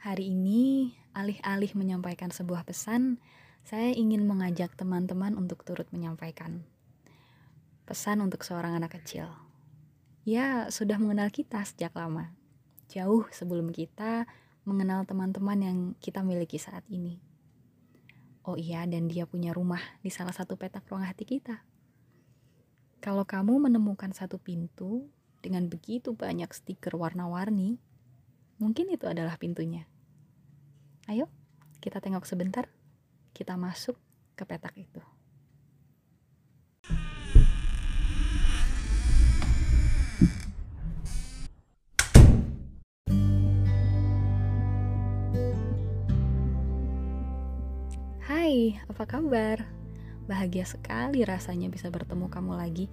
Hari 0.00 0.32
ini, 0.32 0.96
alih-alih 1.12 1.76
menyampaikan 1.76 2.32
sebuah 2.32 2.64
pesan, 2.64 3.20
saya 3.68 3.92
ingin 3.92 4.24
mengajak 4.24 4.72
teman-teman 4.72 5.36
untuk 5.36 5.60
turut 5.60 5.84
menyampaikan 5.92 6.64
pesan 7.84 8.24
untuk 8.24 8.40
seorang 8.40 8.80
anak 8.80 8.96
kecil. 8.96 9.28
Ya, 10.24 10.72
sudah 10.72 10.96
mengenal 10.96 11.28
kita 11.28 11.60
sejak 11.68 11.92
lama, 11.92 12.32
jauh 12.88 13.28
sebelum 13.28 13.76
kita 13.76 14.24
mengenal 14.64 15.04
teman-teman 15.04 15.58
yang 15.60 15.78
kita 16.00 16.24
miliki 16.24 16.56
saat 16.56 16.88
ini. 16.88 17.20
Oh 18.48 18.56
iya, 18.56 18.88
dan 18.88 19.04
dia 19.04 19.28
punya 19.28 19.52
rumah 19.52 19.84
di 20.00 20.08
salah 20.08 20.32
satu 20.32 20.56
petak 20.56 20.88
ruang 20.88 21.04
hati 21.04 21.28
kita. 21.28 21.60
Kalau 23.04 23.28
kamu 23.28 23.68
menemukan 23.68 24.16
satu 24.16 24.40
pintu 24.40 25.12
dengan 25.44 25.68
begitu 25.68 26.16
banyak 26.16 26.48
stiker 26.56 26.96
warna-warni, 26.96 27.76
mungkin 28.60 28.92
itu 28.92 29.08
adalah 29.08 29.40
pintunya. 29.40 29.88
Ayo, 31.08 31.32
kita 31.80 31.98
tengok 31.98 32.28
sebentar. 32.28 32.68
Kita 33.32 33.56
masuk 33.56 33.96
ke 34.36 34.44
petak 34.44 34.76
itu. 34.76 35.00
Hai, 48.28 48.76
apa 48.86 49.08
kabar? 49.08 49.64
Bahagia 50.28 50.68
sekali 50.68 51.24
rasanya 51.24 51.72
bisa 51.72 51.88
bertemu 51.88 52.28
kamu 52.28 52.60
lagi. 52.60 52.86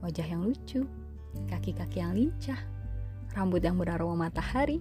Wajah 0.00 0.24
yang 0.30 0.46
lucu, 0.46 0.86
kaki-kaki 1.50 2.00
yang 2.00 2.14
lincah, 2.14 2.75
rambut 3.36 3.60
yang 3.60 3.76
beraroma 3.76 4.32
matahari. 4.32 4.80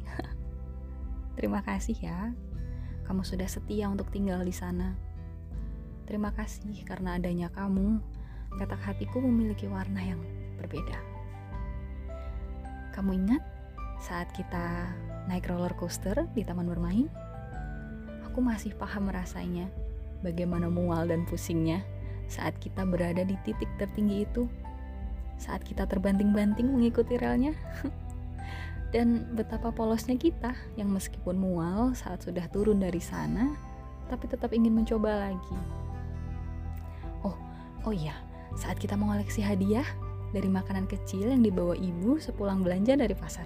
Terima 1.35 1.59
kasih 1.59 1.99
ya, 1.99 2.31
kamu 3.03 3.27
sudah 3.27 3.51
setia 3.51 3.91
untuk 3.91 4.07
tinggal 4.15 4.39
di 4.47 4.55
sana. 4.55 4.95
Terima 6.07 6.31
kasih 6.31 6.87
karena 6.87 7.19
adanya 7.19 7.51
kamu, 7.51 7.99
petak 8.55 8.79
hatiku 8.79 9.19
memiliki 9.19 9.67
warna 9.67 9.99
yang 9.99 10.21
berbeda. 10.55 10.95
Kamu 12.95 13.11
ingat 13.11 13.43
saat 13.99 14.31
kita 14.31 14.87
naik 15.27 15.51
roller 15.51 15.75
coaster 15.75 16.23
di 16.31 16.47
taman 16.47 16.71
bermain? 16.71 17.11
Aku 18.31 18.39
masih 18.39 18.71
paham 18.79 19.11
rasanya, 19.11 19.67
bagaimana 20.23 20.71
mual 20.71 21.11
dan 21.11 21.27
pusingnya 21.27 21.83
saat 22.31 22.55
kita 22.63 22.87
berada 22.87 23.21
di 23.27 23.35
titik 23.43 23.69
tertinggi 23.77 24.23
itu, 24.23 24.47
saat 25.35 25.61
kita 25.67 25.83
terbanting-banting 25.83 26.71
mengikuti 26.71 27.19
relnya. 27.19 27.51
dan 28.95 29.27
betapa 29.35 29.75
polosnya 29.75 30.15
kita 30.15 30.55
yang 30.79 30.87
meskipun 30.87 31.35
mual 31.35 31.91
saat 31.91 32.23
sudah 32.23 32.47
turun 32.47 32.79
dari 32.79 33.03
sana, 33.03 33.51
tapi 34.07 34.31
tetap 34.31 34.55
ingin 34.55 34.71
mencoba 34.71 35.27
lagi. 35.27 35.57
Oh, 37.27 37.35
oh 37.83 37.91
iya, 37.91 38.15
saat 38.55 38.79
kita 38.79 38.95
mengoleksi 38.95 39.43
hadiah 39.43 39.83
dari 40.31 40.47
makanan 40.47 40.87
kecil 40.87 41.27
yang 41.27 41.43
dibawa 41.43 41.75
ibu 41.75 42.15
sepulang 42.23 42.63
belanja 42.63 42.95
dari 42.95 43.11
pasar. 43.11 43.43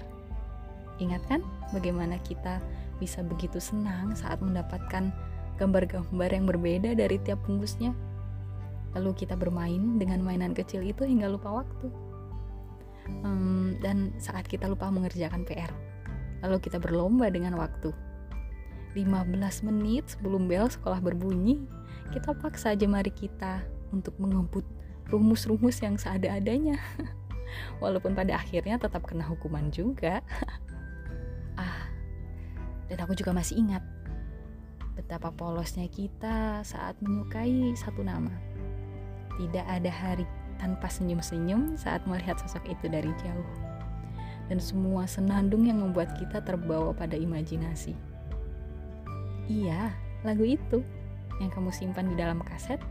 Ingat 1.02 1.26
kan 1.26 1.42
bagaimana 1.74 2.22
kita 2.22 2.62
bisa 3.02 3.26
begitu 3.26 3.58
senang 3.58 4.14
saat 4.14 4.38
mendapatkan 4.46 5.10
gambar-gambar 5.58 6.30
yang 6.30 6.46
berbeda 6.46 6.94
dari 6.94 7.18
tiap 7.26 7.42
bungkusnya? 7.50 7.90
Lalu 8.94 9.18
kita 9.18 9.34
bermain 9.34 9.98
dengan 9.98 10.22
mainan 10.22 10.54
kecil 10.54 10.86
itu 10.86 11.10
hingga 11.10 11.26
lupa 11.26 11.66
waktu 11.66 12.09
dan 13.80 14.12
saat 14.20 14.46
kita 14.48 14.68
lupa 14.68 14.92
mengerjakan 14.92 15.44
PR. 15.48 15.72
Lalu 16.44 16.58
kita 16.64 16.80
berlomba 16.80 17.28
dengan 17.32 17.56
waktu. 17.60 17.92
15 18.98 19.68
menit 19.70 20.18
sebelum 20.18 20.50
bel 20.50 20.66
sekolah 20.66 21.00
berbunyi, 21.00 21.62
kita 22.10 22.34
paksa 22.34 22.74
jemari 22.74 23.14
kita 23.14 23.62
untuk 23.94 24.18
mengebut 24.18 24.66
rumus-rumus 25.14 25.82
yang 25.82 25.96
seada-adanya. 25.96 26.78
Walaupun 27.84 28.14
pada 28.14 28.38
akhirnya 28.38 28.82
tetap 28.82 29.06
kena 29.06 29.26
hukuman 29.26 29.70
juga. 29.70 30.22
ah, 31.62 31.86
dan 32.90 32.98
aku 33.06 33.14
juga 33.14 33.34
masih 33.34 33.62
ingat 33.62 33.86
betapa 35.00 35.32
polosnya 35.32 35.88
kita 35.88 36.60
saat 36.66 37.00
menyukai 37.00 37.72
satu 37.78 38.04
nama. 38.04 38.34
Tidak 39.40 39.64
ada 39.64 39.88
hari 39.88 40.28
tanpa 40.60 40.92
senyum-senyum 40.92 41.80
saat 41.80 42.04
melihat 42.04 42.36
sosok 42.44 42.68
itu 42.68 42.92
dari 42.92 43.10
jauh. 43.24 43.69
Dan 44.50 44.58
semua 44.58 45.06
senandung 45.06 45.70
yang 45.70 45.80
membuat 45.80 46.18
kita 46.18 46.42
terbawa 46.42 46.90
pada 46.92 47.14
imajinasi. 47.14 47.94
Iya, 49.46 49.94
lagu 50.26 50.46
itu 50.46 50.82
yang 51.38 51.54
kamu 51.54 51.70
simpan 51.70 52.10
di 52.12 52.16
dalam 52.18 52.42
kaset 52.42 52.82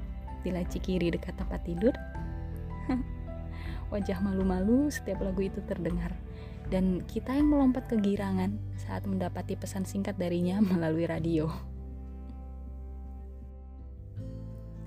di 0.46 0.54
laci 0.54 0.78
kiri 0.78 1.10
dekat 1.10 1.34
tempat 1.34 1.66
tidur. 1.66 1.92
Wajah 3.92 4.22
malu-malu 4.22 4.86
setiap 4.88 5.20
lagu 5.20 5.42
itu 5.42 5.58
terdengar 5.66 6.14
dan 6.70 7.02
kita 7.10 7.34
yang 7.34 7.50
melompat 7.50 7.90
kegirangan 7.90 8.54
saat 8.78 9.02
mendapati 9.02 9.58
pesan 9.58 9.82
singkat 9.82 10.14
darinya 10.14 10.62
melalui 10.70 11.10
radio. 11.10 11.50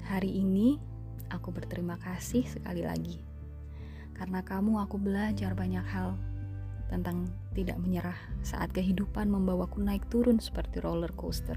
Hari 0.07 0.43
ini 0.43 0.91
Aku 1.31 1.55
berterima 1.55 1.95
kasih 1.95 2.43
sekali 2.43 2.83
lagi. 2.83 3.23
Karena 4.19 4.43
kamu 4.43 4.83
aku 4.83 4.99
belajar 4.99 5.55
banyak 5.55 5.87
hal 5.87 6.19
tentang 6.91 7.31
tidak 7.55 7.79
menyerah 7.79 8.19
saat 8.43 8.75
kehidupan 8.75 9.31
membawaku 9.31 9.79
naik 9.79 10.03
turun 10.11 10.37
seperti 10.37 10.83
roller 10.83 11.09
coaster. 11.15 11.55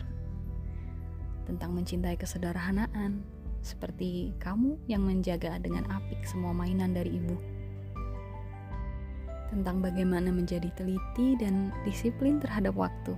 Tentang 1.45 1.75
mencintai 1.75 2.15
kesederhanaan, 2.17 3.21
seperti 3.61 4.33
kamu 4.39 4.79
yang 4.87 5.03
menjaga 5.03 5.59
dengan 5.59 5.85
apik 5.91 6.23
semua 6.25 6.55
mainan 6.55 6.95
dari 6.95 7.19
ibu. 7.19 7.37
Tentang 9.51 9.83
bagaimana 9.83 10.31
menjadi 10.31 10.71
teliti 10.79 11.37
dan 11.37 11.75
disiplin 11.83 12.39
terhadap 12.39 12.73
waktu, 12.79 13.13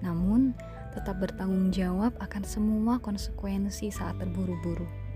namun 0.00 0.56
tetap 0.96 1.20
bertanggung 1.20 1.74
jawab 1.74 2.16
akan 2.22 2.42
semua 2.46 2.96
konsekuensi 3.02 3.92
saat 3.92 4.16
terburu-buru 4.16 5.08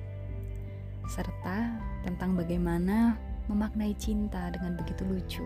serta 1.13 1.77
tentang 2.07 2.39
bagaimana 2.39 3.19
memaknai 3.51 3.93
cinta 3.99 4.49
dengan 4.55 4.79
begitu 4.79 5.03
lucu. 5.05 5.45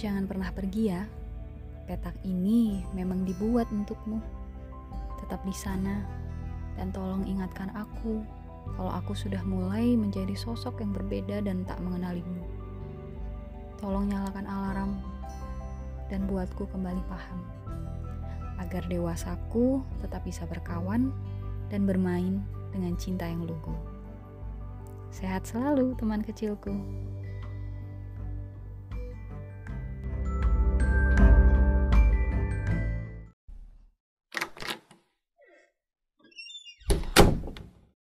Jangan 0.00 0.24
pernah 0.24 0.48
pergi 0.48 0.88
ya. 0.88 1.04
Petak 1.84 2.16
ini 2.24 2.80
memang 2.96 3.28
dibuat 3.28 3.68
untukmu. 3.68 4.16
Tetap 5.20 5.44
di 5.44 5.52
sana 5.52 6.00
dan 6.80 6.88
tolong 6.88 7.28
ingatkan 7.28 7.68
aku 7.76 8.24
kalau 8.80 8.88
aku 8.96 9.12
sudah 9.12 9.44
mulai 9.44 9.92
menjadi 10.00 10.32
sosok 10.32 10.80
yang 10.80 10.96
berbeda 10.96 11.44
dan 11.44 11.68
tak 11.68 11.76
mengenalimu. 11.84 12.40
Tolong 13.76 14.08
nyalakan 14.08 14.48
alarm 14.48 14.92
dan 16.08 16.24
buatku 16.24 16.64
kembali 16.72 17.04
paham 17.04 17.40
agar 18.56 18.80
dewasaku 18.88 19.84
tetap 20.00 20.24
bisa 20.24 20.48
berkawan 20.48 21.12
dan 21.68 21.84
bermain 21.84 22.40
dengan 22.72 22.96
cinta 22.96 23.28
yang 23.28 23.44
lugu. 23.44 23.76
Sehat 25.12 25.44
selalu, 25.44 25.92
teman 26.00 26.24
kecilku. 26.24 26.72